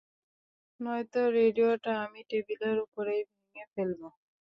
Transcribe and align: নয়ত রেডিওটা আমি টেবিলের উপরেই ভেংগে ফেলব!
নয়ত 0.79 1.13
রেডিওটা 1.35 1.91
আমি 2.03 2.21
টেবিলের 2.29 2.77
উপরেই 2.85 3.21
ভেংগে 3.29 3.63
ফেলব! 3.73 4.01